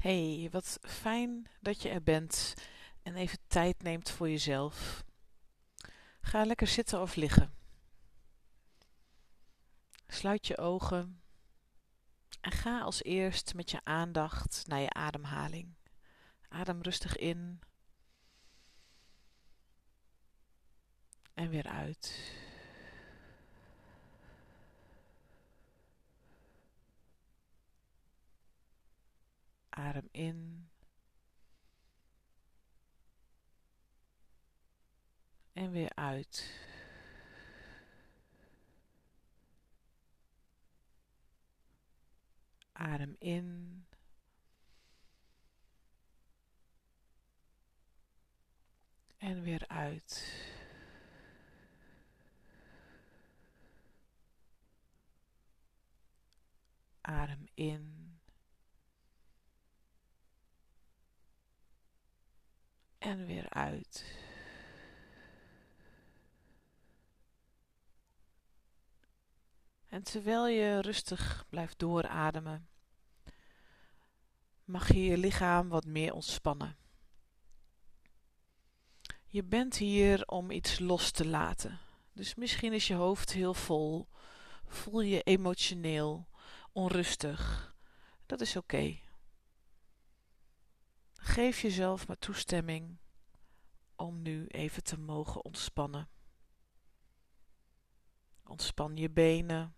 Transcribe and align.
Hey, 0.00 0.48
wat 0.50 0.78
fijn 0.82 1.46
dat 1.60 1.82
je 1.82 1.88
er 1.88 2.02
bent 2.02 2.54
en 3.02 3.14
even 3.14 3.38
tijd 3.46 3.82
neemt 3.82 4.10
voor 4.10 4.28
jezelf. 4.28 5.04
Ga 6.20 6.44
lekker 6.44 6.66
zitten 6.66 7.00
of 7.00 7.14
liggen. 7.14 7.54
Sluit 10.06 10.46
je 10.46 10.58
ogen 10.58 11.22
en 12.40 12.52
ga 12.52 12.80
als 12.80 13.02
eerst 13.02 13.54
met 13.54 13.70
je 13.70 13.80
aandacht 13.84 14.66
naar 14.66 14.80
je 14.80 14.92
ademhaling. 14.92 15.74
Adem 16.48 16.82
rustig 16.82 17.16
in 17.16 17.60
en 21.34 21.48
weer 21.48 21.66
uit. 21.66 22.32
Adem 29.90 30.08
in. 30.12 30.68
En 35.52 35.70
weer 35.70 35.94
uit. 35.94 36.50
Adem 42.72 43.16
in. 43.18 43.86
En 49.18 49.42
weer 49.42 49.64
uit. 49.68 50.34
Adem 57.00 57.48
in. 57.54 57.99
En 63.00 63.26
weer 63.26 63.48
uit. 63.48 64.04
En 69.88 70.02
terwijl 70.02 70.46
je 70.46 70.80
rustig 70.80 71.44
blijft 71.48 71.78
doorademen, 71.78 72.68
mag 74.64 74.92
je 74.92 75.04
je 75.04 75.18
lichaam 75.18 75.68
wat 75.68 75.84
meer 75.84 76.12
ontspannen. 76.12 76.76
Je 79.26 79.44
bent 79.44 79.76
hier 79.76 80.26
om 80.26 80.50
iets 80.50 80.78
los 80.78 81.10
te 81.10 81.26
laten. 81.26 81.78
Dus 82.12 82.34
misschien 82.34 82.72
is 82.72 82.86
je 82.86 82.94
hoofd 82.94 83.32
heel 83.32 83.54
vol, 83.54 84.08
voel 84.66 85.00
je 85.00 85.22
emotioneel, 85.22 86.28
onrustig. 86.72 87.74
Dat 88.26 88.40
is 88.40 88.56
oké. 88.56 88.98
Geef 91.30 91.60
jezelf 91.60 92.06
maar 92.06 92.18
toestemming 92.18 92.98
om 93.96 94.22
nu 94.22 94.46
even 94.46 94.82
te 94.82 94.98
mogen 94.98 95.44
ontspannen. 95.44 96.08
Ontspan 98.44 98.96
je 98.96 99.10
benen. 99.10 99.74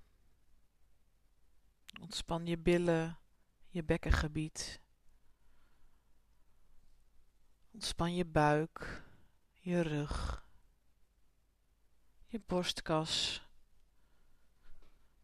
Ontspan 2.01 2.47
je 2.47 2.59
billen, 2.59 3.19
je 3.69 3.85
bekkengebied. 3.85 4.81
Ontspan 7.71 8.15
je 8.15 8.25
buik, 8.25 9.03
je 9.61 9.81
rug, 9.81 10.47
je 12.27 12.41
borstkas. 12.47 13.43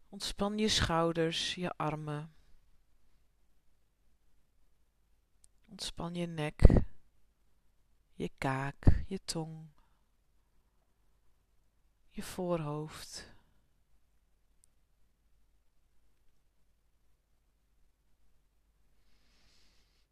Ontspan 0.09 0.57
je 0.57 0.69
schouders, 0.69 1.55
je 1.55 1.77
armen. 1.77 2.33
Ontspan 5.69 6.15
je 6.15 6.25
nek, 6.25 6.61
je 8.13 8.29
kaak, 8.37 9.03
je 9.07 9.19
tong, 9.25 9.67
je 12.09 12.23
voorhoofd. 12.23 13.33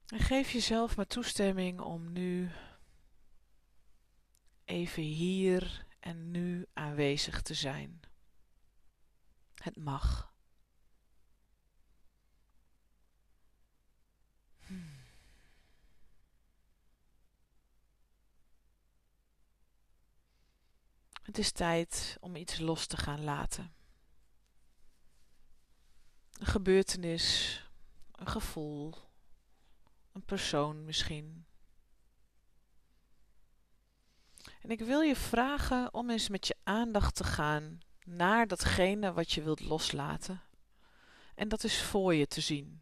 En 0.08 0.20
geef 0.20 0.52
jezelf 0.52 0.96
maar 0.96 1.08
toestemming 1.08 1.80
om 1.80 2.12
nu 2.12 2.52
even 4.66 5.04
hier 5.04 5.86
en 6.00 6.32
nu 6.32 6.66
aanwezig 6.74 7.42
te 7.42 7.54
zijn. 7.54 8.00
Het 9.56 9.78
mag. 9.78 10.36
Het 21.28 21.38
is 21.38 21.52
tijd 21.52 22.18
om 22.20 22.36
iets 22.36 22.60
los 22.60 22.86
te 22.86 22.98
gaan 22.98 23.24
laten. 23.24 23.74
Een 26.32 26.46
gebeurtenis, 26.46 27.62
een 28.12 28.28
gevoel, 28.28 28.94
een 30.12 30.24
persoon 30.26 30.86
misschien. 30.86 31.46
En 34.62 34.70
ik 34.70 34.80
wil 34.80 35.02
je 35.02 35.16
vragen 35.16 35.94
om 35.94 36.10
eens 36.10 36.30
met 36.30 36.48
je 36.48 36.56
aandacht 36.64 37.16
te 37.16 37.24
gaan 37.24 37.80
naar 38.04 38.48
datgene 38.48 39.14
wat 39.14 39.32
je 39.32 39.44
wilt 39.44 39.60
loslaten. 39.60 40.42
En 41.36 41.48
dat 41.50 41.64
is 41.64 41.82
voor 41.82 42.16
je 42.16 42.28
te 42.28 42.42
zien. 42.42 42.82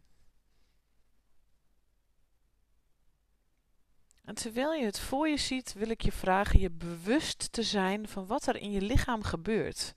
En 4.26 4.34
terwijl 4.34 4.72
je 4.72 4.84
het 4.84 5.00
voor 5.00 5.28
je 5.28 5.36
ziet, 5.36 5.72
wil 5.72 5.88
ik 5.88 6.02
je 6.02 6.12
vragen 6.12 6.60
je 6.60 6.70
bewust 6.70 7.52
te 7.52 7.62
zijn 7.62 8.08
van 8.08 8.26
wat 8.26 8.46
er 8.46 8.56
in 8.56 8.70
je 8.70 8.80
lichaam 8.80 9.22
gebeurt. 9.22 9.94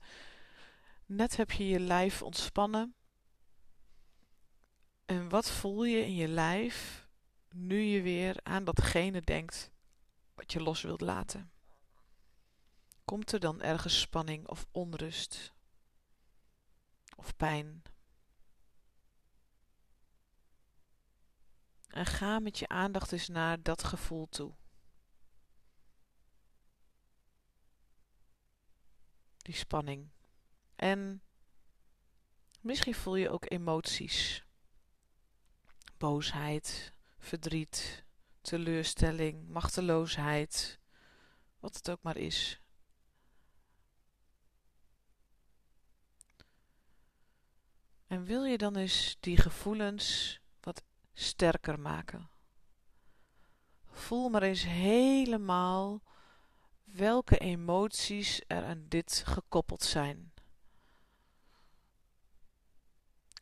Net 1.06 1.36
heb 1.36 1.50
je 1.50 1.68
je 1.68 1.80
lijf 1.80 2.22
ontspannen. 2.22 2.94
En 5.04 5.28
wat 5.28 5.50
voel 5.50 5.84
je 5.84 6.04
in 6.04 6.14
je 6.14 6.28
lijf 6.28 7.06
nu 7.48 7.80
je 7.80 8.02
weer 8.02 8.36
aan 8.42 8.64
datgene 8.64 9.20
denkt 9.20 9.70
wat 10.34 10.52
je 10.52 10.62
los 10.62 10.82
wilt 10.82 11.00
laten? 11.00 11.50
Komt 13.04 13.32
er 13.32 13.40
dan 13.40 13.62
ergens 13.62 14.00
spanning 14.00 14.48
of 14.48 14.66
onrust 14.70 15.54
of 17.16 17.36
pijn? 17.36 17.82
En 21.90 22.06
ga 22.06 22.38
met 22.38 22.58
je 22.58 22.68
aandacht 22.68 23.12
eens 23.12 23.28
naar 23.28 23.62
dat 23.62 23.84
gevoel 23.84 24.28
toe. 24.28 24.54
Die 29.36 29.54
spanning. 29.54 30.10
En 30.76 31.22
misschien 32.60 32.94
voel 32.94 33.16
je 33.16 33.30
ook 33.30 33.50
emoties. 33.50 34.44
Boosheid, 35.96 36.94
verdriet, 37.18 38.04
teleurstelling, 38.40 39.48
machteloosheid. 39.48 40.78
Wat 41.58 41.76
het 41.76 41.90
ook 41.90 42.02
maar 42.02 42.16
is. 42.16 42.60
En 48.06 48.24
wil 48.24 48.44
je 48.44 48.58
dan 48.58 48.76
eens 48.76 49.16
die 49.20 49.36
gevoelens 49.36 50.39
sterker 51.20 51.80
maken. 51.80 52.30
Voel 53.86 54.28
maar 54.28 54.42
eens 54.42 54.62
helemaal 54.64 56.02
welke 56.84 57.38
emoties 57.38 58.42
er 58.46 58.64
aan 58.64 58.84
dit 58.88 59.22
gekoppeld 59.26 59.82
zijn. 59.82 60.32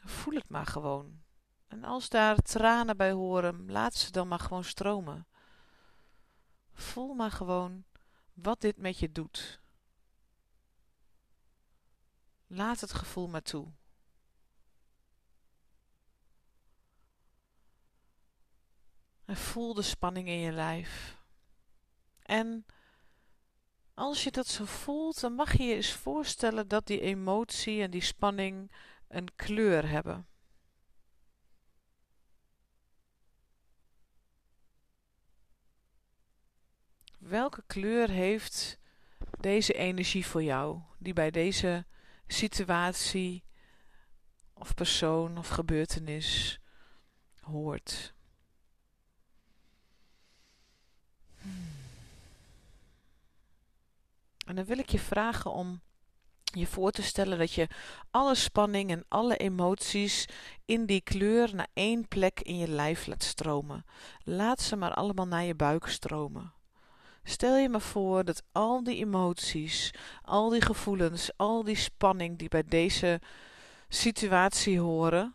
Voel 0.04 0.34
het 0.34 0.48
maar 0.48 0.66
gewoon. 0.66 1.22
En 1.66 1.84
als 1.84 2.08
daar 2.08 2.36
tranen 2.36 2.96
bij 2.96 3.12
horen, 3.12 3.70
laat 3.70 3.94
ze 3.94 4.10
dan 4.10 4.28
maar 4.28 4.40
gewoon 4.40 4.64
stromen. 4.64 5.26
Voel 6.72 7.14
maar 7.14 7.30
gewoon 7.30 7.84
wat 8.32 8.60
dit 8.60 8.76
met 8.76 8.98
je 8.98 9.12
doet. 9.12 9.60
Laat 12.46 12.80
het 12.80 12.92
gevoel 12.92 13.28
maar 13.28 13.42
toe. 13.42 13.72
En 19.28 19.36
voel 19.36 19.74
de 19.74 19.82
spanning 19.82 20.28
in 20.28 20.38
je 20.38 20.52
lijf. 20.52 21.18
En 22.22 22.66
als 23.94 24.24
je 24.24 24.30
dat 24.30 24.46
zo 24.46 24.64
voelt, 24.64 25.20
dan 25.20 25.32
mag 25.32 25.56
je 25.56 25.62
je 25.64 25.74
eens 25.74 25.92
voorstellen 25.92 26.68
dat 26.68 26.86
die 26.86 27.00
emotie 27.00 27.82
en 27.82 27.90
die 27.90 28.00
spanning 28.00 28.72
een 29.08 29.34
kleur 29.36 29.88
hebben. 29.88 30.26
Welke 37.18 37.62
kleur 37.66 38.10
heeft 38.10 38.78
deze 39.40 39.72
energie 39.72 40.26
voor 40.26 40.42
jou, 40.42 40.80
die 40.98 41.12
bij 41.12 41.30
deze 41.30 41.86
situatie 42.26 43.44
of 44.52 44.74
persoon 44.74 45.38
of 45.38 45.48
gebeurtenis 45.48 46.60
hoort? 47.40 48.16
En 54.48 54.54
dan 54.54 54.64
wil 54.64 54.78
ik 54.78 54.90
je 54.90 54.98
vragen 54.98 55.52
om 55.52 55.80
je 56.42 56.66
voor 56.66 56.90
te 56.90 57.02
stellen 57.02 57.38
dat 57.38 57.52
je 57.52 57.68
alle 58.10 58.34
spanning 58.34 58.90
en 58.90 59.04
alle 59.08 59.36
emoties 59.36 60.28
in 60.64 60.86
die 60.86 61.00
kleur 61.00 61.54
naar 61.54 61.68
één 61.72 62.08
plek 62.08 62.40
in 62.40 62.56
je 62.56 62.68
lijf 62.68 63.06
laat 63.06 63.22
stromen. 63.22 63.84
Laat 64.24 64.60
ze 64.60 64.76
maar 64.76 64.94
allemaal 64.94 65.26
naar 65.26 65.44
je 65.44 65.54
buik 65.54 65.86
stromen. 65.86 66.52
Stel 67.22 67.56
je 67.56 67.68
maar 67.68 67.80
voor 67.80 68.24
dat 68.24 68.42
al 68.52 68.82
die 68.82 68.96
emoties, 68.96 69.94
al 70.22 70.48
die 70.48 70.62
gevoelens, 70.62 71.30
al 71.36 71.64
die 71.64 71.76
spanning 71.76 72.38
die 72.38 72.48
bij 72.48 72.64
deze 72.64 73.20
situatie 73.88 74.80
horen, 74.80 75.34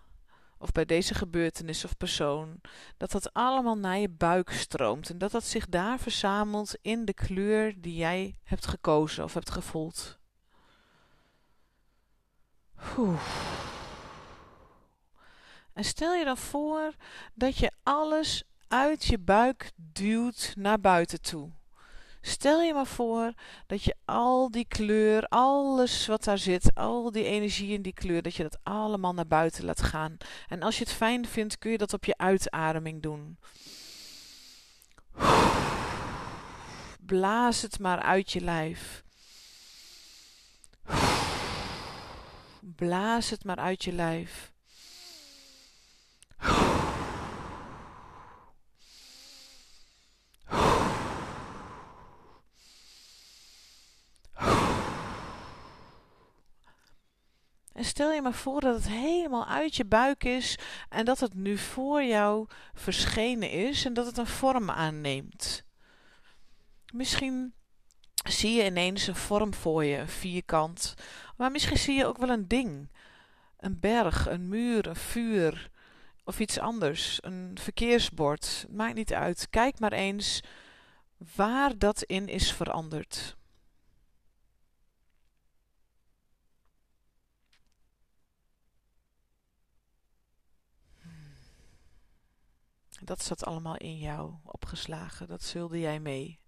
of 0.64 0.72
bij 0.72 0.86
deze 0.86 1.14
gebeurtenis 1.14 1.86
of 1.86 1.98
persoon, 1.98 2.62
dat 2.98 3.12
dat 3.12 3.34
allemaal 3.34 3.78
naar 3.78 3.98
je 3.98 4.10
buik 4.10 4.50
stroomt 4.50 5.10
en 5.10 5.18
dat 5.18 5.32
dat 5.32 5.44
zich 5.44 5.66
daar 5.68 6.00
verzamelt 6.00 6.76
in 6.82 7.06
de 7.06 7.14
kleur 7.14 7.82
die 7.82 7.96
jij 7.96 8.36
hebt 8.44 8.68
gekozen 8.68 9.24
of 9.24 9.34
hebt 9.34 9.50
gevoeld. 9.50 10.20
En 15.74 15.84
stel 15.84 16.14
je 16.14 16.26
dan 16.26 16.38
voor 16.38 16.94
dat 17.34 17.58
je 17.58 17.72
alles 17.84 18.44
uit 18.68 19.04
je 19.04 19.20
buik 19.20 19.72
duwt 19.76 20.54
naar 20.58 20.80
buiten 20.80 21.22
toe. 21.22 21.52
Stel 22.26 22.62
je 22.62 22.74
maar 22.74 22.88
voor 22.88 23.34
dat 23.68 23.84
je 23.84 23.96
al 24.06 24.52
die 24.52 24.66
kleur, 24.68 25.28
alles 25.28 26.08
wat 26.08 26.24
daar 26.24 26.38
zit, 26.38 26.72
al 26.76 27.12
die 27.12 27.24
energie 27.24 27.74
in 27.74 27.82
die 27.82 27.94
kleur, 27.94 28.22
dat 28.22 28.36
je 28.36 28.44
dat 28.44 28.60
allemaal 28.64 29.14
naar 29.14 29.28
buiten 29.28 29.66
laat 29.66 29.82
gaan. 29.82 30.18
En 30.48 30.62
als 30.62 30.78
je 30.78 30.84
het 30.84 30.94
fijn 30.94 31.28
vindt, 31.28 31.58
kun 31.58 31.72
je 31.72 31.78
dat 31.78 31.94
op 31.94 32.06
je 32.06 32.18
uitademing 32.18 33.02
doen. 33.02 33.38
Blaas 37.06 37.62
het 37.62 37.80
maar 37.80 38.00
uit 38.00 38.32
je 38.32 38.42
lijf. 38.42 39.04
Blaas 42.60 43.30
het 43.30 43.44
maar 43.44 43.58
uit 43.58 43.84
je 43.84 43.92
lijf. 43.92 44.53
En 57.74 57.86
stel 57.86 58.12
je 58.12 58.22
maar 58.22 58.34
voor 58.34 58.62
dat 58.62 58.76
het 58.76 58.88
helemaal 58.88 59.48
uit 59.48 59.76
je 59.76 59.86
buik 59.86 60.24
is 60.24 60.58
en 60.90 61.06
dat 61.06 61.20
het 61.20 61.34
nu 61.34 61.58
voor 61.58 62.04
jou 62.04 62.48
verschenen 62.74 63.52
is 63.52 63.86
en 63.86 63.94
dat 63.94 64.06
het 64.06 64.18
een 64.18 64.28
vorm 64.28 64.70
aanneemt. 64.70 65.64
Misschien 66.94 67.54
zie 68.30 68.54
je 68.54 68.66
ineens 68.66 69.08
een 69.08 69.16
vorm 69.16 69.54
voor 69.54 69.84
je, 69.84 69.98
een 69.98 70.08
vierkant. 70.08 70.94
Maar 71.38 71.52
misschien 71.52 71.78
zie 71.78 71.96
je 71.96 72.06
ook 72.06 72.18
wel 72.18 72.30
een 72.30 72.48
ding. 72.48 72.92
Een 73.58 73.80
berg, 73.80 74.28
een 74.28 74.48
muur, 74.48 74.88
een 74.88 74.96
vuur 74.96 75.70
of 76.24 76.40
iets 76.40 76.60
anders. 76.60 77.18
Een 77.22 77.58
verkeersbord. 77.62 78.66
Maakt 78.70 78.96
niet 78.96 79.14
uit. 79.14 79.48
Kijk 79.50 79.80
maar 79.80 79.94
eens 79.94 80.44
waar 81.36 81.78
dat 81.78 82.04
in 82.04 82.28
is 82.28 82.54
veranderd. 82.54 83.36
Dat 93.06 93.24
zat 93.24 93.46
allemaal 93.46 93.78
in 93.78 93.98
jou 93.98 94.34
opgeslagen. 94.44 95.28
Dat 95.28 95.44
zulde 95.44 95.80
jij 95.80 96.00
mee. 96.00 96.40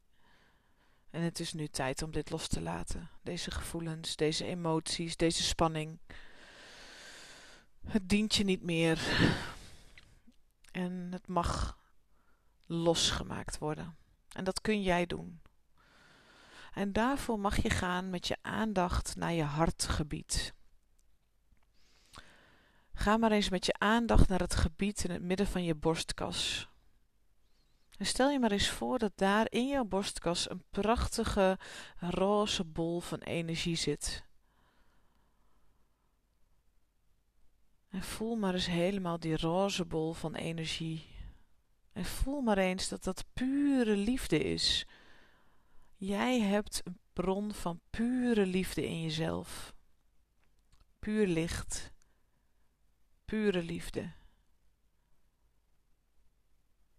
En 1.09 1.21
het 1.21 1.39
is 1.39 1.53
nu 1.53 1.67
tijd 1.67 2.01
om 2.01 2.11
dit 2.11 2.29
los 2.29 2.47
te 2.47 2.61
laten. 2.61 3.09
Deze 3.23 3.51
gevoelens, 3.51 4.15
deze 4.15 4.45
emoties, 4.45 5.17
deze 5.17 5.43
spanning. 5.43 5.99
Het 7.87 8.09
dient 8.09 8.35
je 8.35 8.43
niet 8.43 8.63
meer. 8.63 8.99
En 10.71 11.07
het 11.11 11.27
mag 11.27 11.77
losgemaakt 12.65 13.57
worden. 13.57 13.97
En 14.29 14.43
dat 14.43 14.61
kun 14.61 14.81
jij 14.81 15.05
doen. 15.05 15.41
En 16.73 16.93
daarvoor 16.93 17.39
mag 17.39 17.61
je 17.61 17.69
gaan 17.69 18.09
met 18.09 18.27
je 18.27 18.37
aandacht 18.41 19.15
naar 19.15 19.33
je 19.33 19.43
hartgebied. 19.43 20.53
Ga 22.97 23.17
maar 23.17 23.31
eens 23.31 23.49
met 23.49 23.65
je 23.65 23.73
aandacht 23.77 24.27
naar 24.27 24.39
het 24.39 24.55
gebied 24.55 25.03
in 25.03 25.11
het 25.11 25.21
midden 25.21 25.47
van 25.47 25.63
je 25.63 25.75
borstkas. 25.75 26.69
En 27.97 28.05
stel 28.05 28.29
je 28.29 28.39
maar 28.39 28.51
eens 28.51 28.69
voor 28.69 28.99
dat 28.99 29.11
daar 29.15 29.45
in 29.49 29.67
jouw 29.67 29.83
borstkas 29.83 30.49
een 30.49 30.63
prachtige 30.69 31.59
roze 31.99 32.63
bol 32.63 32.99
van 32.99 33.19
energie 33.19 33.75
zit. 33.75 34.23
En 37.89 38.03
voel 38.03 38.35
maar 38.35 38.53
eens 38.53 38.65
helemaal 38.65 39.19
die 39.19 39.37
roze 39.37 39.85
bol 39.85 40.13
van 40.13 40.35
energie. 40.35 41.05
En 41.93 42.05
voel 42.05 42.41
maar 42.41 42.57
eens 42.57 42.89
dat 42.89 43.03
dat 43.03 43.25
pure 43.33 43.95
liefde 43.95 44.37
is. 44.43 44.87
Jij 45.95 46.39
hebt 46.39 46.81
een 46.83 46.99
bron 47.13 47.53
van 47.53 47.79
pure 47.89 48.45
liefde 48.45 48.87
in 48.87 49.01
jezelf. 49.01 49.73
Puur 50.99 51.27
licht. 51.27 51.93
Pure 53.25 53.63
liefde. 53.63 54.13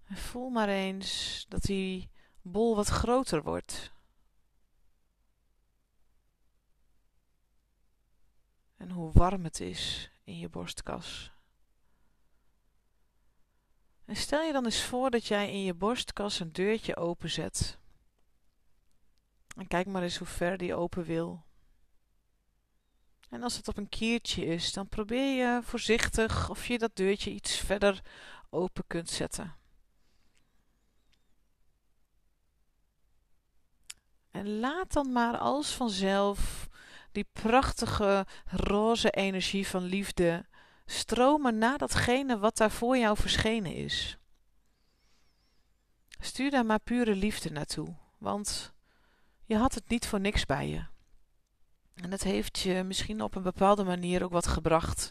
En 0.04 0.16
voel 0.16 0.48
maar 0.50 0.68
eens 0.68 1.44
dat 1.48 1.62
die 1.62 2.10
bol 2.42 2.76
wat 2.76 2.88
groter 2.88 3.42
wordt. 3.42 3.92
En 8.76 8.90
hoe 8.90 9.12
warm 9.12 9.44
het 9.44 9.60
is 9.60 10.10
in 10.24 10.38
je 10.38 10.48
borstkas. 10.48 11.30
En 14.04 14.16
stel 14.16 14.42
je 14.42 14.52
dan 14.52 14.64
eens 14.64 14.82
voor 14.82 15.10
dat 15.10 15.26
jij 15.26 15.52
in 15.52 15.62
je 15.62 15.74
borstkas 15.74 16.40
een 16.40 16.52
deurtje 16.52 16.96
openzet. 16.96 17.78
En 19.56 19.66
kijk 19.66 19.86
maar 19.86 20.02
eens 20.02 20.16
hoe 20.16 20.26
ver 20.26 20.56
die 20.56 20.74
open 20.74 21.04
wil. 21.04 21.44
En 23.28 23.42
als 23.42 23.56
het 23.56 23.68
op 23.68 23.76
een 23.76 23.88
kiertje 23.88 24.46
is, 24.46 24.72
dan 24.72 24.88
probeer 24.88 25.36
je 25.36 25.60
voorzichtig 25.62 26.50
of 26.50 26.66
je 26.66 26.78
dat 26.78 26.96
deurtje 26.96 27.30
iets 27.30 27.56
verder 27.56 28.00
open 28.50 28.84
kunt 28.86 29.10
zetten. 29.10 29.54
En 34.30 34.58
laat 34.58 34.92
dan 34.92 35.12
maar 35.12 35.38
als 35.38 35.74
vanzelf 35.74 36.68
die 37.12 37.26
prachtige 37.32 38.26
roze 38.46 39.10
energie 39.10 39.66
van 39.66 39.82
liefde 39.82 40.46
stromen 40.86 41.58
naar 41.58 41.78
datgene 41.78 42.38
wat 42.38 42.56
daar 42.56 42.70
voor 42.70 42.96
jou 42.96 43.16
verschenen 43.16 43.74
is. 43.74 44.18
Stuur 46.20 46.50
daar 46.50 46.66
maar 46.66 46.80
pure 46.80 47.14
liefde 47.14 47.50
naartoe, 47.50 47.96
want 48.18 48.74
je 49.44 49.56
had 49.56 49.74
het 49.74 49.88
niet 49.88 50.06
voor 50.06 50.20
niks 50.20 50.44
bij 50.44 50.68
je. 50.68 50.95
En 51.96 52.10
het 52.10 52.22
heeft 52.22 52.58
je 52.58 52.82
misschien 52.82 53.20
op 53.20 53.34
een 53.34 53.42
bepaalde 53.42 53.84
manier 53.84 54.24
ook 54.24 54.32
wat 54.32 54.46
gebracht. 54.46 55.10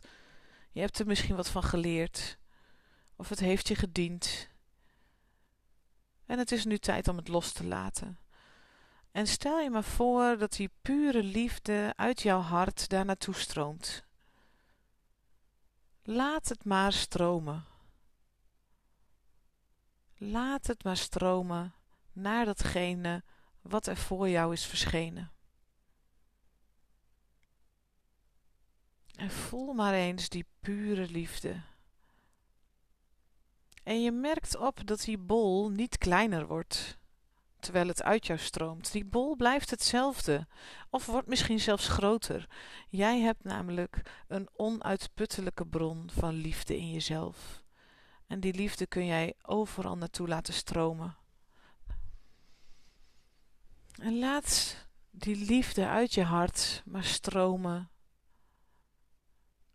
Je 0.72 0.80
hebt 0.80 1.00
er 1.00 1.06
misschien 1.08 1.36
wat 1.36 1.50
van 1.50 1.64
geleerd, 1.64 2.38
of 3.16 3.30
het 3.30 3.40
heeft 3.40 3.68
je 3.68 3.76
gediend. 3.76 4.50
En 6.26 6.38
het 6.38 6.52
is 6.52 6.66
nu 6.66 6.78
tijd 6.78 7.08
om 7.08 7.16
het 7.16 7.28
los 7.28 7.52
te 7.52 7.64
laten. 7.64 8.20
En 9.12 9.28
stel 9.28 9.60
je 9.60 9.70
maar 9.70 9.84
voor 9.84 10.38
dat 10.38 10.52
die 10.52 10.72
pure 10.82 11.24
liefde 11.24 11.94
uit 11.96 12.22
jouw 12.22 12.40
hart 12.40 12.90
daar 12.90 13.06
naartoe 13.06 13.36
stroomt. 13.36 14.04
Laat 16.04 16.50
het 16.50 16.66
maar 16.66 16.94
stromen. 16.94 17.66
Laat 20.18 20.68
het 20.68 20.84
maar 20.84 20.98
stromen 20.98 21.74
naar 22.12 22.46
datgene 22.46 23.24
wat 23.62 23.88
er 23.88 23.98
voor 23.98 24.30
jou 24.30 24.54
is 24.54 24.66
verschenen. 24.66 25.35
En 29.18 29.32
voel 29.32 29.74
maar 29.74 29.94
eens 29.94 30.30
die 30.30 30.46
pure 30.60 31.10
liefde. 31.10 31.62
En 33.84 34.02
je 34.02 34.12
merkt 34.12 34.58
op 34.58 34.88
dat 34.88 35.02
die 35.02 35.18
bol 35.18 35.70
niet 35.70 35.98
kleiner 35.98 36.48
wordt 36.48 36.98
terwijl 37.66 37.88
het 37.88 38.04
uit 38.04 38.26
jou 38.26 38.40
stroomt. 38.40 38.92
Die 38.92 39.06
bol 39.06 39.36
blijft 39.36 39.70
hetzelfde, 39.70 40.48
of 40.90 41.06
wordt 41.06 41.28
misschien 41.28 41.60
zelfs 41.60 41.88
groter. 41.88 42.48
Jij 42.90 43.20
hebt 43.20 43.44
namelijk 43.44 44.02
een 44.28 44.50
onuitputtelijke 44.56 45.66
bron 45.66 46.10
van 46.14 46.34
liefde 46.34 46.78
in 46.78 46.92
jezelf. 46.92 47.64
En 48.28 48.40
die 48.40 48.54
liefde 48.54 48.88
kun 48.88 49.06
jij 49.06 49.34
overal 49.42 49.98
naartoe 49.98 50.28
laten 50.28 50.54
stromen. 50.54 51.16
En 54.02 54.20
laat 54.20 54.78
die 55.12 55.36
liefde 55.36 55.88
uit 55.88 56.14
je 56.14 56.24
hart 56.24 56.82
maar 56.86 57.04
stromen 57.04 57.90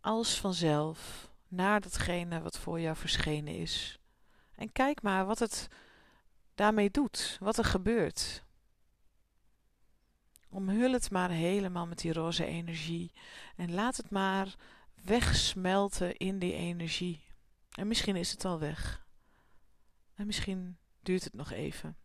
als 0.01 0.39
vanzelf 0.39 1.29
naar 1.47 1.81
datgene 1.81 2.41
wat 2.41 2.59
voor 2.59 2.79
jou 2.79 2.95
verschenen 2.95 3.55
is. 3.55 3.99
En 4.55 4.71
kijk 4.71 5.01
maar 5.01 5.25
wat 5.25 5.39
het 5.39 5.67
daarmee 6.55 6.91
doet, 6.91 7.37
wat 7.39 7.57
er 7.57 7.65
gebeurt. 7.65 8.43
Omhul 10.49 10.91
het 10.91 11.11
maar 11.11 11.29
helemaal 11.29 11.87
met 11.87 11.97
die 11.97 12.13
roze 12.13 12.45
energie. 12.45 13.11
En 13.55 13.73
laat 13.73 13.97
het 13.97 14.09
maar 14.09 14.55
wegsmelten 15.03 16.17
in 16.17 16.39
die 16.39 16.53
energie. 16.53 17.23
En 17.71 17.87
misschien 17.87 18.15
is 18.15 18.31
het 18.31 18.45
al 18.45 18.59
weg. 18.59 19.05
En 20.15 20.25
misschien 20.25 20.77
duurt 20.99 21.23
het 21.23 21.33
nog 21.33 21.51
even. 21.51 21.97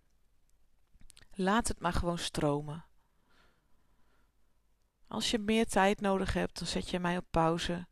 Laat 1.34 1.68
het 1.68 1.80
maar 1.80 1.92
gewoon 1.92 2.18
stromen. 2.18 2.84
Als 5.08 5.30
je 5.30 5.38
meer 5.38 5.66
tijd 5.66 6.00
nodig 6.00 6.32
hebt, 6.32 6.58
dan 6.58 6.66
zet 6.66 6.90
je 6.90 6.98
mij 6.98 7.16
op 7.16 7.26
pauze. 7.30 7.86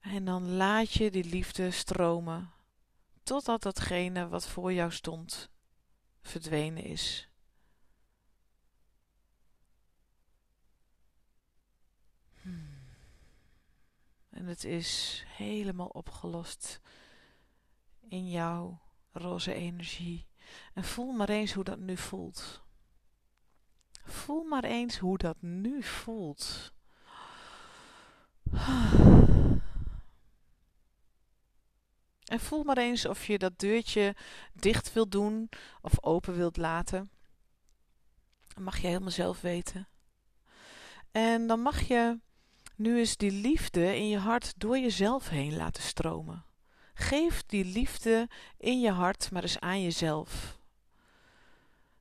En 0.00 0.24
dan 0.24 0.48
laat 0.48 0.92
je 0.92 1.10
die 1.10 1.24
liefde 1.24 1.70
stromen. 1.70 2.52
Totdat 3.22 3.62
datgene 3.62 4.28
wat 4.28 4.48
voor 4.48 4.72
jou 4.72 4.92
stond 4.92 5.50
verdwenen 6.22 6.82
is. 6.84 7.28
Hmm. 12.42 12.78
En 14.30 14.46
het 14.46 14.64
is 14.64 15.22
helemaal 15.26 15.86
opgelost 15.86 16.80
in 18.08 18.30
jouw 18.30 18.80
roze 19.12 19.54
energie. 19.54 20.26
En 20.74 20.84
voel 20.84 21.12
maar 21.12 21.28
eens 21.28 21.52
hoe 21.52 21.64
dat 21.64 21.78
nu 21.78 21.96
voelt. 21.96 22.61
Voel 24.02 24.42
maar 24.42 24.64
eens 24.64 24.98
hoe 24.98 25.18
dat 25.18 25.36
nu 25.40 25.82
voelt. 25.82 26.72
En 32.24 32.40
voel 32.40 32.64
maar 32.64 32.78
eens 32.78 33.06
of 33.06 33.26
je 33.26 33.38
dat 33.38 33.58
deurtje 33.58 34.16
dicht 34.52 34.92
wilt 34.92 35.10
doen 35.10 35.48
of 35.80 36.04
open 36.04 36.36
wilt 36.36 36.56
laten. 36.56 37.10
Dat 38.48 38.64
mag 38.64 38.78
je 38.78 38.86
helemaal 38.86 39.10
zelf 39.10 39.40
weten. 39.40 39.88
En 41.10 41.46
dan 41.46 41.60
mag 41.60 41.80
je 41.80 42.20
nu 42.76 42.98
eens 42.98 43.16
die 43.16 43.32
liefde 43.32 43.96
in 43.96 44.08
je 44.08 44.18
hart 44.18 44.52
door 44.56 44.78
jezelf 44.78 45.28
heen 45.28 45.56
laten 45.56 45.82
stromen. 45.82 46.44
Geef 46.94 47.42
die 47.46 47.64
liefde 47.64 48.28
in 48.56 48.80
je 48.80 48.90
hart 48.90 49.30
maar 49.30 49.42
eens 49.42 49.60
aan 49.60 49.82
jezelf. 49.82 50.60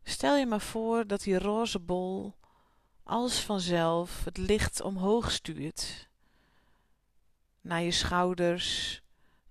Stel 0.03 0.35
je 0.35 0.45
maar 0.45 0.61
voor 0.61 1.07
dat 1.07 1.21
die 1.21 1.39
roze 1.39 1.79
bol 1.79 2.35
als 3.03 3.43
vanzelf 3.43 4.23
het 4.23 4.37
licht 4.37 4.81
omhoog 4.81 5.31
stuurt. 5.31 6.09
Naar 7.61 7.81
je 7.81 7.91
schouders, 7.91 9.01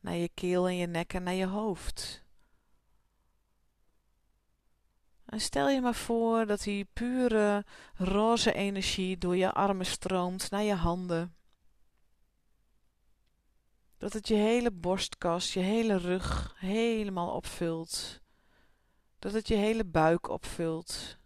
naar 0.01 0.15
je 0.15 0.31
keel 0.35 0.69
en 0.69 0.77
je 0.77 0.87
nek 0.87 1.13
en 1.13 1.23
naar 1.23 1.35
je 1.35 1.47
hoofd. 1.47 2.25
En 5.25 5.41
stel 5.41 5.69
je 5.69 5.81
maar 5.81 5.95
voor 5.95 6.47
dat 6.47 6.63
die 6.63 6.89
pure 6.93 7.65
roze 7.95 8.53
energie 8.53 9.19
door 9.19 9.37
je 9.37 9.53
armen 9.53 9.87
stroomt 9.87 10.51
naar 10.51 10.63
je 10.63 10.75
handen. 10.75 11.35
Dat 13.99 14.13
het 14.13 14.29
je 14.29 14.35
hele 14.35 14.71
borstkas, 14.71 15.53
je 15.53 15.61
hele 15.61 15.97
rug 15.97 16.55
helemaal 16.59 17.31
opvult. 17.31 18.21
Dat 19.21 19.33
het 19.33 19.49
je 19.49 19.55
hele 19.55 19.85
buik 19.85 20.29
opvult. 20.29 21.19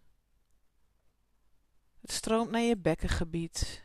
Het 2.01 2.13
stroomt 2.13 2.51
naar 2.51 2.61
je 2.61 2.77
bekkengebied. 2.77 3.85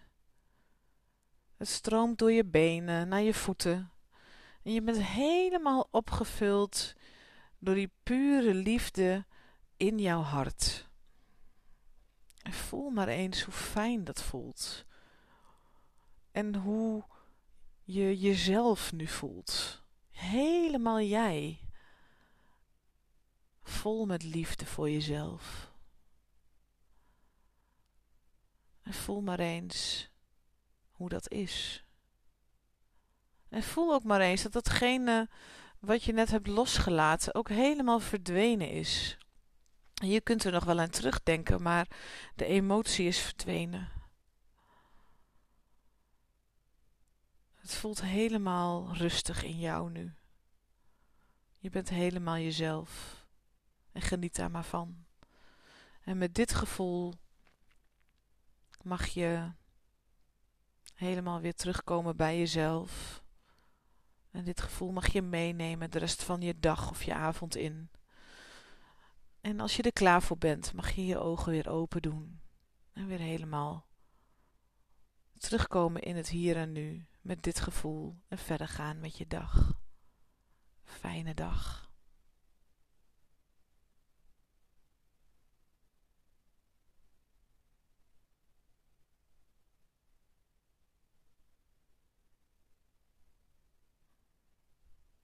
Het 1.57 1.67
stroomt 1.67 2.17
door 2.17 2.31
je 2.31 2.45
benen, 2.45 3.07
naar 3.07 3.21
je 3.21 3.33
voeten. 3.33 3.91
En 4.63 4.73
je 4.73 4.81
bent 4.81 5.03
helemaal 5.03 5.87
opgevuld 5.91 6.93
door 7.59 7.75
die 7.75 7.91
pure 8.03 8.53
liefde 8.53 9.25
in 9.77 9.99
jouw 9.99 10.21
hart. 10.21 10.89
En 12.41 12.53
voel 12.53 12.89
maar 12.89 13.07
eens 13.07 13.43
hoe 13.43 13.53
fijn 13.53 14.03
dat 14.03 14.23
voelt. 14.23 14.85
En 16.31 16.55
hoe 16.55 17.03
je 17.83 18.19
jezelf 18.19 18.91
nu 18.91 19.07
voelt. 19.07 19.83
Helemaal 20.11 21.01
jij. 21.01 21.68
Vol 23.69 24.05
met 24.05 24.23
liefde 24.23 24.65
voor 24.65 24.89
jezelf. 24.89 25.71
En 28.81 28.93
voel 28.93 29.21
maar 29.21 29.39
eens 29.39 30.09
hoe 30.91 31.09
dat 31.09 31.31
is. 31.31 31.83
En 33.49 33.63
voel 33.63 33.93
ook 33.93 34.03
maar 34.03 34.21
eens 34.21 34.41
dat 34.41 34.51
datgene 34.51 35.29
wat 35.79 36.03
je 36.03 36.13
net 36.13 36.29
hebt 36.31 36.47
losgelaten 36.47 37.35
ook 37.35 37.49
helemaal 37.49 37.99
verdwenen 37.99 38.69
is. 38.69 39.17
Je 39.93 40.21
kunt 40.21 40.43
er 40.43 40.51
nog 40.51 40.63
wel 40.63 40.79
aan 40.79 40.89
terugdenken, 40.89 41.61
maar 41.61 41.87
de 42.35 42.45
emotie 42.45 43.07
is 43.07 43.19
verdwenen. 43.19 43.91
Het 47.55 47.73
voelt 47.73 48.01
helemaal 48.01 48.95
rustig 48.95 49.43
in 49.43 49.59
jou 49.59 49.91
nu. 49.91 50.13
Je 51.57 51.69
bent 51.69 51.89
helemaal 51.89 52.37
jezelf. 52.37 53.18
En 53.99 54.05
geniet 54.05 54.35
daar 54.35 54.51
maar 54.51 54.65
van. 54.65 55.05
En 56.01 56.17
met 56.17 56.35
dit 56.35 56.53
gevoel 56.53 57.13
mag 58.81 59.05
je 59.07 59.51
helemaal 60.93 61.39
weer 61.39 61.55
terugkomen 61.55 62.15
bij 62.15 62.37
jezelf. 62.37 63.23
En 64.31 64.43
dit 64.43 64.61
gevoel 64.61 64.91
mag 64.91 65.07
je 65.07 65.21
meenemen 65.21 65.91
de 65.91 65.99
rest 65.99 66.23
van 66.23 66.41
je 66.41 66.59
dag 66.59 66.89
of 66.89 67.03
je 67.03 67.13
avond 67.13 67.55
in. 67.55 67.89
En 69.41 69.59
als 69.59 69.75
je 69.75 69.83
er 69.83 69.93
klaar 69.93 70.21
voor 70.21 70.37
bent, 70.37 70.73
mag 70.73 70.91
je 70.91 71.05
je 71.05 71.19
ogen 71.19 71.51
weer 71.51 71.69
open 71.69 72.01
doen. 72.01 72.41
En 72.93 73.07
weer 73.07 73.19
helemaal 73.19 73.87
terugkomen 75.37 76.01
in 76.01 76.15
het 76.15 76.29
hier 76.29 76.57
en 76.57 76.71
nu 76.71 77.07
met 77.21 77.43
dit 77.43 77.59
gevoel 77.59 78.21
en 78.27 78.37
verder 78.37 78.67
gaan 78.67 78.99
met 78.99 79.17
je 79.17 79.27
dag. 79.27 79.73
Fijne 80.83 81.33
dag. 81.33 81.88